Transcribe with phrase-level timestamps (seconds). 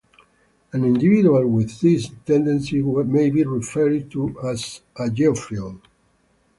[0.73, 5.79] An individual with these tendencies may be referred to as a geophile.